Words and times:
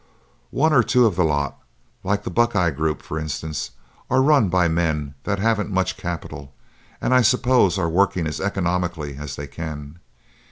One 0.49 0.73
or 0.73 0.81
two 0.81 1.05
of 1.05 1.15
the 1.15 1.23
lot, 1.23 1.57
like 2.03 2.23
the 2.23 2.31
Buckeye 2.31 2.71
group, 2.71 3.03
for 3.03 3.19
instance, 3.19 3.69
are 4.09 4.23
run 4.23 4.49
by 4.49 4.67
men 4.67 5.13
that 5.25 5.37
haven't 5.37 5.69
much 5.69 5.95
capital, 5.95 6.55
and 6.99 7.13
I 7.13 7.21
suppose 7.21 7.77
are 7.77 7.87
working 7.87 8.25
as 8.25 8.41
economically 8.41 9.17
as 9.17 9.35
they 9.35 9.45
can. 9.45 9.99